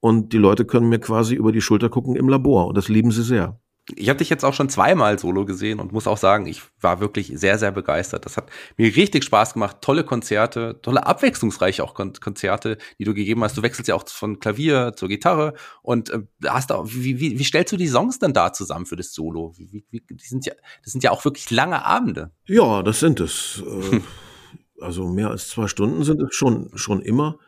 [0.00, 3.10] Und die Leute können mir quasi über die Schulter gucken im Labor und das lieben
[3.10, 3.58] sie sehr
[3.96, 7.00] ich habe dich jetzt auch schon zweimal solo gesehen und muss auch sagen, ich war
[7.00, 8.24] wirklich sehr, sehr begeistert.
[8.26, 9.78] Das hat mir richtig Spaß gemacht.
[9.80, 13.56] Tolle Konzerte, tolle abwechslungsreiche auch Konzerte, die du gegeben hast.
[13.56, 17.44] Du wechselst ja auch von Klavier zur Gitarre und äh, hast auch, wie, wie, wie
[17.44, 19.54] stellst du die Songs dann da zusammen für das Solo?
[19.56, 22.30] Wie, wie, die sind ja, das sind ja auch wirklich lange Abende.
[22.46, 23.62] Ja, das sind es.
[23.66, 24.00] Äh,
[24.80, 27.38] also mehr als zwei Stunden sind es schon, schon immer.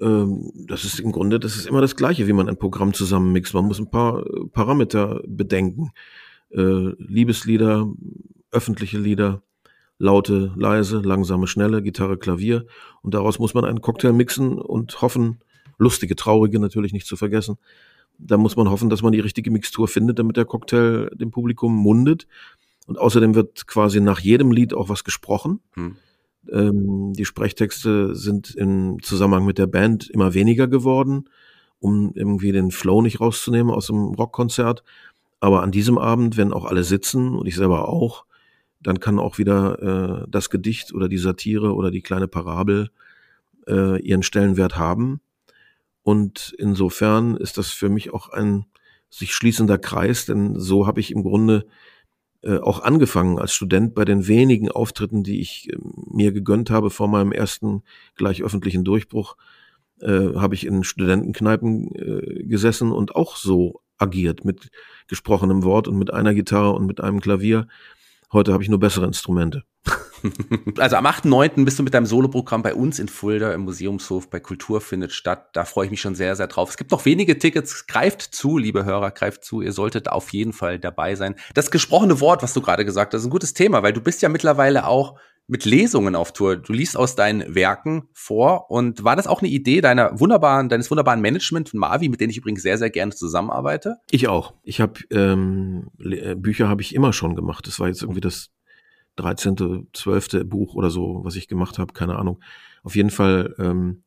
[0.00, 3.54] Ähm, das ist im Grunde, das ist immer das Gleiche, wie man ein Programm zusammenmixt.
[3.54, 5.90] Man muss ein paar äh, Parameter bedenken.
[6.50, 7.90] Äh, Liebeslieder,
[8.50, 9.42] öffentliche Lieder,
[9.98, 12.66] laute, leise, langsame, schnelle, Gitarre, Klavier.
[13.02, 15.40] Und daraus muss man einen Cocktail mixen und hoffen,
[15.78, 17.56] lustige, traurige natürlich nicht zu vergessen.
[18.18, 21.74] Da muss man hoffen, dass man die richtige Mixtur findet, damit der Cocktail dem Publikum
[21.74, 22.26] mundet.
[22.86, 25.60] Und außerdem wird quasi nach jedem Lied auch was gesprochen.
[25.74, 25.96] Hm.
[26.52, 31.28] Ähm, die Sprechtexte sind im Zusammenhang mit der Band immer weniger geworden,
[31.80, 34.82] um irgendwie den Flow nicht rauszunehmen aus dem Rockkonzert.
[35.40, 38.24] Aber an diesem Abend, wenn auch alle sitzen und ich selber auch,
[38.80, 42.90] dann kann auch wieder äh, das Gedicht oder die Satire oder die kleine Parabel
[43.66, 45.20] äh, ihren Stellenwert haben.
[46.02, 48.66] Und insofern ist das für mich auch ein
[49.10, 51.66] sich schließender Kreis, denn so habe ich im Grunde
[52.46, 55.76] äh, auch angefangen als Student bei den wenigen Auftritten, die ich äh,
[56.10, 57.82] mir gegönnt habe vor meinem ersten
[58.14, 59.36] gleich öffentlichen Durchbruch,
[60.00, 64.70] äh, habe ich in Studentenkneipen äh, gesessen und auch so agiert mit
[65.08, 67.66] gesprochenem Wort und mit einer Gitarre und mit einem Klavier.
[68.36, 69.62] Heute habe ich nur bessere Instrumente.
[70.78, 71.64] Also am 8.9.
[71.64, 75.50] bist du mit deinem Soloprogramm bei uns in Fulda im Museumshof bei Kultur findet statt.
[75.52, 76.70] Da freue ich mich schon sehr, sehr drauf.
[76.70, 77.86] Es gibt noch wenige Tickets.
[77.86, 79.60] Greift zu, liebe Hörer, greift zu.
[79.62, 81.36] Ihr solltet auf jeden Fall dabei sein.
[81.54, 84.20] Das gesprochene Wort, was du gerade gesagt hast, ist ein gutes Thema, weil du bist
[84.20, 85.16] ja mittlerweile auch
[85.48, 86.56] mit Lesungen auf Tour.
[86.56, 90.90] Du liest aus deinen Werken vor und war das auch eine Idee deiner wunderbaren, deines
[90.90, 93.96] wunderbaren Management von Mavi, mit denen ich übrigens sehr, sehr gerne zusammenarbeite?
[94.10, 94.54] Ich auch.
[94.64, 95.88] Ich habe ähm,
[96.36, 97.66] Bücher habe ich immer schon gemacht.
[97.66, 98.50] Das war jetzt irgendwie das
[99.16, 100.44] 13., 12.
[100.44, 102.40] Buch oder so, was ich gemacht habe, keine Ahnung.
[102.82, 104.02] Auf jeden Fall ähm,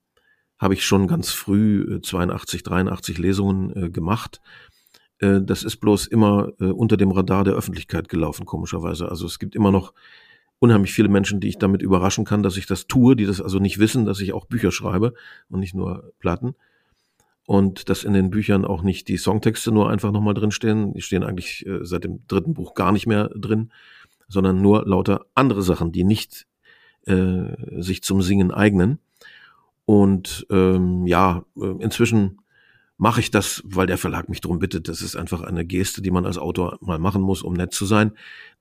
[0.59, 4.41] habe ich schon ganz früh 82, äh, 83 Lesungen äh, gemacht.
[5.19, 9.09] Äh, das ist bloß immer äh, unter dem Radar der Öffentlichkeit gelaufen, komischerweise.
[9.09, 9.93] Also es gibt immer noch
[10.59, 13.59] unheimlich viele Menschen, die ich damit überraschen kann, dass ich das tue, die das also
[13.59, 15.13] nicht wissen, dass ich auch Bücher schreibe
[15.49, 16.55] und nicht nur Platten.
[17.45, 20.93] Und dass in den Büchern auch nicht die Songtexte nur einfach nochmal drinstehen.
[20.93, 23.71] Die stehen eigentlich äh, seit dem dritten Buch gar nicht mehr drin
[24.29, 26.47] sondern nur lauter andere Sachen, die nicht
[27.05, 28.99] äh, sich zum Singen eignen.
[29.85, 32.39] Und ähm, ja, äh, inzwischen
[32.99, 34.89] mache ich das, weil der Verlag mich darum bittet.
[34.89, 37.85] Das ist einfach eine Geste, die man als Autor mal machen muss, um nett zu
[37.85, 38.11] sein.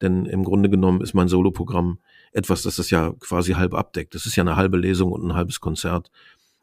[0.01, 1.99] Denn im Grunde genommen ist mein Soloprogramm
[2.33, 4.15] etwas, das das ja quasi halb abdeckt.
[4.15, 6.11] Das ist ja eine halbe Lesung und ein halbes Konzert.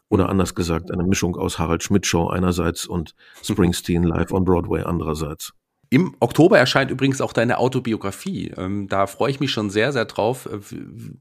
[0.07, 4.83] Oder anders gesagt, eine Mischung aus Harald Schmidt Show einerseits und Springsteen live on Broadway
[4.83, 5.51] andererseits.
[5.89, 8.53] Im Oktober erscheint übrigens auch deine Autobiografie.
[8.55, 10.45] Ähm, da freue ich mich schon sehr, sehr drauf.
[10.45, 11.19] Äh, wie,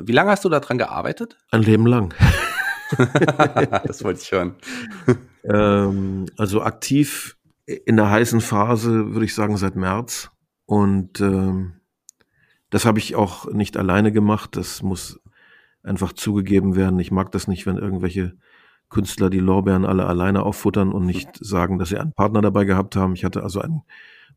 [0.00, 1.36] wie lange hast du daran gearbeitet?
[1.50, 2.14] Ein Leben lang.
[3.84, 4.56] das wollte ich hören.
[5.44, 10.30] ähm, also aktiv in der heißen Phase würde ich sagen seit März.
[10.64, 11.74] Und ähm,
[12.70, 14.56] das habe ich auch nicht alleine gemacht.
[14.56, 15.20] Das muss
[15.82, 16.98] einfach zugegeben werden.
[16.98, 18.36] Ich mag das nicht, wenn irgendwelche
[18.88, 22.96] Künstler die Lorbeeren alle alleine auffuttern und nicht sagen, dass sie einen Partner dabei gehabt
[22.96, 23.14] haben.
[23.14, 23.82] Ich hatte also einen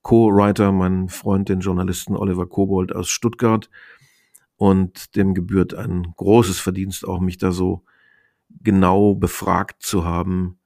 [0.02, 3.70] Co-Writer, meinen Freund, den Journalisten Oliver Kobold aus Stuttgart.
[4.58, 7.84] Und dem gebührt ein großes Verdienst, auch mich da so
[8.64, 10.60] genau befragt zu haben.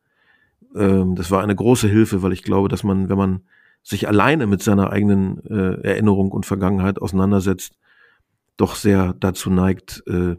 [0.76, 3.41] Ähm, das war eine große Hilfe, weil ich glaube, dass man, wenn man
[3.84, 7.78] sich alleine mit seiner eigenen äh, Erinnerung und Vergangenheit auseinandersetzt,
[8.58, 10.36] doch sehr dazu neigt, äh,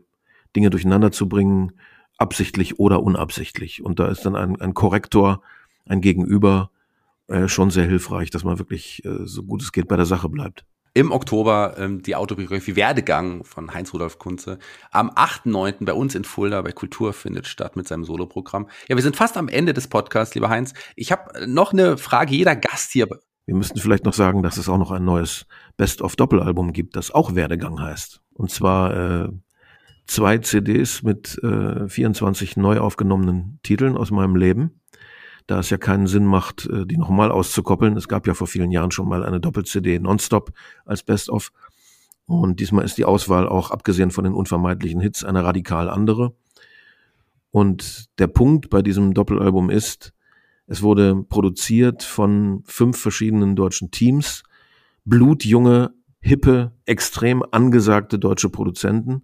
[0.54, 1.72] Dinge durcheinander zu bringen,
[2.18, 3.84] absichtlich oder unabsichtlich.
[3.84, 5.42] Und da ist dann ein, ein Korrektor,
[5.84, 6.70] ein Gegenüber
[7.28, 10.28] äh, schon sehr hilfreich, dass man wirklich äh, so gut es geht bei der Sache
[10.28, 10.64] bleibt
[10.96, 14.58] im Oktober ähm, die Autobiografie Werdegang von Heinz-Rudolf Kunze.
[14.90, 15.84] Am 8.9.
[15.84, 18.66] bei uns in Fulda bei Kultur findet statt mit seinem Soloprogramm.
[18.88, 20.72] Ja, wir sind fast am Ende des Podcasts, lieber Heinz.
[20.94, 22.34] Ich habe noch eine Frage.
[22.34, 23.08] Jeder Gast hier.
[23.44, 25.44] Wir müssten vielleicht noch sagen, dass es auch noch ein neues
[25.76, 28.22] Best-of-Doppelalbum gibt, das auch Werdegang heißt.
[28.32, 29.28] Und zwar äh,
[30.06, 34.80] zwei CDs mit äh, 24 neu aufgenommenen Titeln aus meinem Leben
[35.46, 37.96] da es ja keinen Sinn macht, äh, die nochmal auszukoppeln.
[37.96, 40.52] Es gab ja vor vielen Jahren schon mal eine Doppel-CD Nonstop
[40.84, 41.52] als Best-of.
[42.26, 46.34] Und diesmal ist die Auswahl auch, abgesehen von den unvermeidlichen Hits, eine radikal andere.
[47.52, 50.12] Und der Punkt bei diesem Doppelalbum ist,
[50.66, 54.42] es wurde produziert von fünf verschiedenen deutschen Teams,
[55.04, 59.22] blutjunge, hippe, extrem angesagte deutsche Produzenten,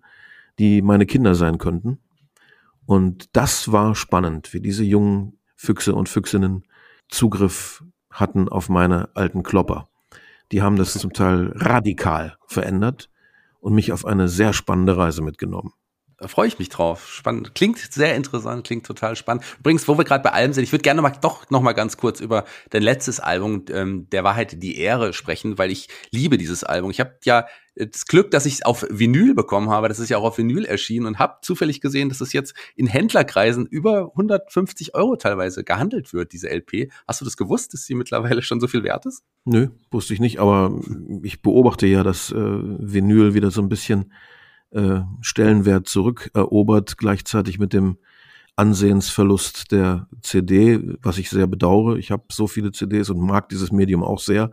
[0.60, 1.98] die meine Kinder sein könnten.
[2.86, 6.64] Und das war spannend, wie diese jungen Füchse und Füchsinnen
[7.08, 9.88] Zugriff hatten auf meine alten Klopper.
[10.50, 13.10] Die haben das zum Teil radikal verändert
[13.60, 15.72] und mich auf eine sehr spannende Reise mitgenommen.
[16.18, 17.08] Da freue ich mich drauf.
[17.08, 17.54] Spannend.
[17.54, 19.44] Klingt sehr interessant, klingt total spannend.
[19.60, 21.96] Übrigens, wo wir gerade bei allem sind, ich würde gerne mal doch noch mal ganz
[21.96, 26.64] kurz über dein letztes Album, ähm, der Wahrheit die Ehre, sprechen, weil ich liebe dieses
[26.64, 26.90] Album.
[26.90, 29.88] Ich habe ja das Glück, dass ich es auf Vinyl bekommen habe.
[29.88, 32.86] Das ist ja auch auf Vinyl erschienen und habe zufällig gesehen, dass es jetzt in
[32.86, 36.90] Händlerkreisen über 150 Euro teilweise gehandelt wird, diese LP.
[37.06, 39.22] Hast du das gewusst, dass sie mittlerweile schon so viel wert ist?
[39.44, 40.78] Nö, wusste ich nicht, aber
[41.22, 44.12] ich beobachte ja, dass äh, Vinyl wieder so ein bisschen
[44.70, 47.96] äh, Stellenwert zurückerobert, gleichzeitig mit dem
[48.56, 51.96] Ansehensverlust der CD, was ich sehr bedauere.
[51.96, 54.50] Ich habe so viele CDs und mag dieses Medium auch sehr,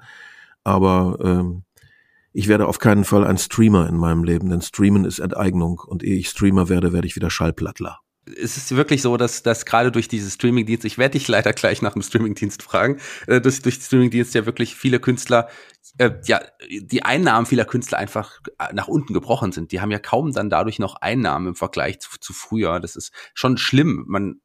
[0.63, 1.63] aber ähm,
[2.33, 6.03] ich werde auf keinen Fall ein Streamer in meinem Leben, denn Streamen ist Enteignung und
[6.03, 7.99] ehe ich Streamer werde, werde ich wieder Schallplattler
[8.37, 11.81] es ist wirklich so, dass, dass gerade durch diese Streamingdienst, ich werde dich leider gleich
[11.81, 15.49] nach dem Streamingdienst fragen, äh, dass durch Streamingdienst ja wirklich viele Künstler,
[15.97, 18.39] äh, ja, die Einnahmen vieler Künstler einfach
[18.73, 19.71] nach unten gebrochen sind.
[19.71, 22.79] Die haben ja kaum dann dadurch noch Einnahmen im Vergleich zu, zu früher.
[22.79, 24.05] Das ist schon schlimm.
[24.07, 24.41] Man,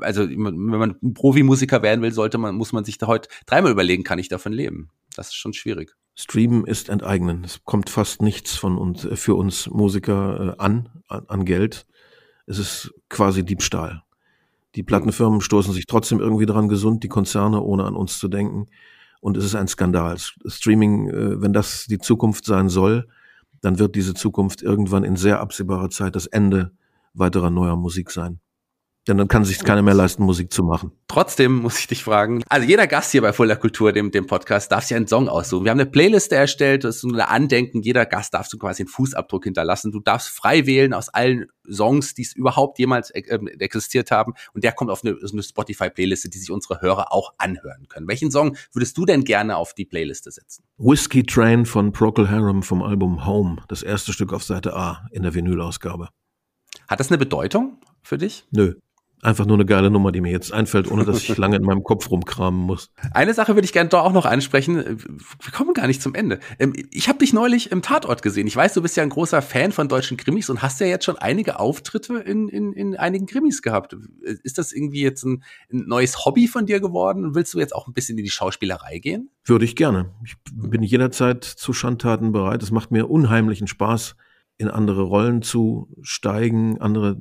[0.00, 4.04] also wenn man Profimusiker werden will, sollte man, muss man sich da heute dreimal überlegen,
[4.04, 4.90] kann ich davon leben?
[5.16, 5.94] Das ist schon schwierig.
[6.14, 7.44] Streamen ist enteignen.
[7.44, 11.86] Es kommt fast nichts von uns, äh, für uns Musiker äh, an, an, Geld
[12.46, 14.02] es ist quasi Diebstahl.
[14.74, 18.68] Die Plattenfirmen stoßen sich trotzdem irgendwie dran gesund, die Konzerne, ohne an uns zu denken.
[19.20, 20.16] Und es ist ein Skandal.
[20.46, 23.08] Streaming, äh, wenn das die Zukunft sein soll,
[23.60, 26.72] dann wird diese Zukunft irgendwann in sehr absehbarer Zeit das Ende
[27.14, 28.40] weiterer neuer Musik sein.
[29.08, 30.92] Denn dann kann sich keiner mehr leisten, Musik zu machen.
[31.08, 34.70] Trotzdem muss ich dich fragen, also jeder Gast hier bei Fuller Kultur, dem, dem Podcast,
[34.70, 35.64] darf sich einen Song aussuchen.
[35.64, 37.82] Wir haben eine Playliste erstellt, das ist ein Andenken.
[37.82, 39.90] Jeder Gast darf du quasi einen Fußabdruck hinterlassen.
[39.90, 43.22] Du darfst frei wählen aus allen Songs, die es überhaupt jemals äh,
[43.58, 44.34] existiert haben.
[44.54, 48.06] Und der kommt auf eine, eine Spotify-Playliste, die sich unsere Hörer auch anhören können.
[48.06, 50.62] Welchen Song würdest du denn gerne auf die Playliste setzen?
[50.78, 53.56] Whiskey Train von Procol Harum vom Album Home.
[53.66, 56.08] Das erste Stück auf Seite A in der Vinylausgabe.
[56.86, 58.46] Hat das eine Bedeutung für dich?
[58.52, 58.74] Nö.
[59.24, 61.84] Einfach nur eine geile Nummer, die mir jetzt einfällt, ohne dass ich lange in meinem
[61.84, 62.90] Kopf rumkramen muss.
[63.12, 64.76] Eine Sache würde ich gerne doch auch noch ansprechen.
[64.84, 66.40] Wir kommen gar nicht zum Ende.
[66.58, 68.48] Ähm, ich habe dich neulich im Tatort gesehen.
[68.48, 71.04] Ich weiß, du bist ja ein großer Fan von deutschen Krimis und hast ja jetzt
[71.04, 73.96] schon einige Auftritte in, in, in einigen Krimis gehabt.
[74.42, 77.36] Ist das irgendwie jetzt ein, ein neues Hobby von dir geworden?
[77.36, 79.30] Willst du jetzt auch ein bisschen in die Schauspielerei gehen?
[79.44, 80.10] Würde ich gerne.
[80.24, 82.60] Ich bin jederzeit zu Schandtaten bereit.
[82.64, 84.16] Es macht mir unheimlichen Spaß,
[84.58, 87.20] in andere Rollen zu steigen, andere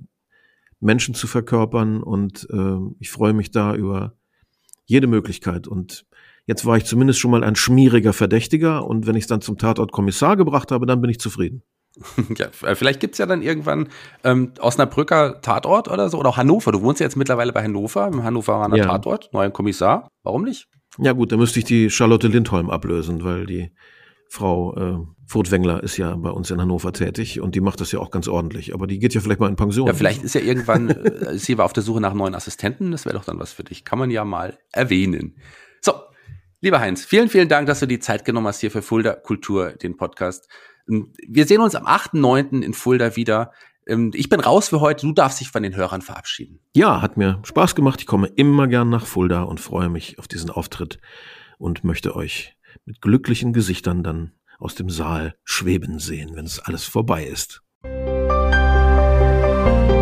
[0.82, 4.16] Menschen zu verkörpern und äh, ich freue mich da über
[4.86, 5.68] jede Möglichkeit.
[5.68, 6.06] Und
[6.48, 9.58] jetzt war ich zumindest schon mal ein schmieriger Verdächtiger und wenn ich es dann zum
[9.58, 11.64] Tatort Kommissar gebracht habe, dann bin ich zufrieden.
[12.38, 13.90] Ja, vielleicht gibt's ja dann irgendwann
[14.24, 16.72] ähm, Osnabrücker Tatort oder so, oder auch Hannover.
[16.72, 18.86] Du wohnst ja jetzt mittlerweile bei Hannover, im Hannoveraner ja.
[18.86, 20.08] Tatort, neuer Kommissar.
[20.24, 20.70] Warum nicht?
[20.98, 23.72] Ja gut, da müsste ich die Charlotte Lindholm ablösen, weil die
[24.34, 28.00] Frau äh, Furtwängler ist ja bei uns in Hannover tätig und die macht das ja
[28.00, 28.74] auch ganz ordentlich.
[28.74, 29.88] Aber die geht ja vielleicht mal in Pension.
[29.88, 32.92] Ja, vielleicht ist ja irgendwann, äh, sie war auf der Suche nach neuen Assistenten.
[32.94, 33.84] Das wäre doch dann was für dich.
[33.84, 35.36] Kann man ja mal erwähnen.
[35.82, 35.92] So,
[36.62, 39.72] lieber Heinz, vielen, vielen Dank, dass du die Zeit genommen hast hier für Fulda Kultur,
[39.72, 40.48] den Podcast.
[40.88, 42.62] Wir sehen uns am 8.9.
[42.62, 43.52] in Fulda wieder.
[43.86, 45.08] Ähm, ich bin raus für heute.
[45.08, 46.62] Du darfst dich von den Hörern verabschieden.
[46.74, 48.00] Ja, hat mir Spaß gemacht.
[48.00, 51.00] Ich komme immer gern nach Fulda und freue mich auf diesen Auftritt
[51.58, 56.86] und möchte euch mit glücklichen Gesichtern dann aus dem Saal schweben sehen, wenn es alles
[56.86, 57.64] vorbei ist.
[57.84, 60.01] Musik